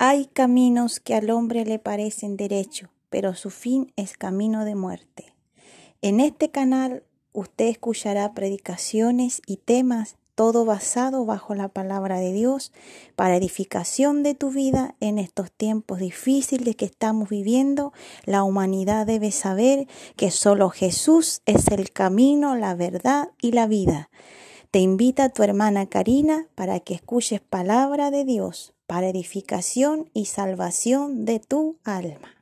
Hay 0.00 0.26
caminos 0.26 1.00
que 1.00 1.16
al 1.16 1.28
hombre 1.28 1.64
le 1.64 1.80
parecen 1.80 2.36
derecho, 2.36 2.88
pero 3.10 3.34
su 3.34 3.50
fin 3.50 3.92
es 3.96 4.16
camino 4.16 4.64
de 4.64 4.76
muerte. 4.76 5.34
En 6.02 6.20
este 6.20 6.52
canal 6.52 7.02
usted 7.32 7.64
escuchará 7.66 8.32
predicaciones 8.32 9.42
y 9.44 9.56
temas, 9.56 10.14
todo 10.36 10.64
basado 10.64 11.24
bajo 11.24 11.56
la 11.56 11.66
palabra 11.66 12.20
de 12.20 12.32
Dios, 12.32 12.70
para 13.16 13.34
edificación 13.34 14.22
de 14.22 14.36
tu 14.36 14.52
vida 14.52 14.94
en 15.00 15.18
estos 15.18 15.50
tiempos 15.50 15.98
difíciles 15.98 16.76
que 16.76 16.84
estamos 16.84 17.28
viviendo. 17.28 17.92
La 18.24 18.44
humanidad 18.44 19.04
debe 19.04 19.32
saber 19.32 19.88
que 20.14 20.30
solo 20.30 20.70
Jesús 20.70 21.42
es 21.44 21.66
el 21.72 21.90
camino, 21.90 22.54
la 22.54 22.76
verdad 22.76 23.30
y 23.42 23.50
la 23.50 23.66
vida. 23.66 24.10
Te 24.70 24.80
invita 24.80 25.30
tu 25.30 25.42
hermana 25.42 25.86
Karina 25.86 26.46
para 26.54 26.78
que 26.80 26.92
escuches 26.92 27.40
palabra 27.40 28.10
de 28.10 28.26
Dios 28.26 28.74
para 28.86 29.08
edificación 29.08 30.10
y 30.12 30.26
salvación 30.26 31.24
de 31.24 31.40
tu 31.40 31.78
alma. 31.84 32.37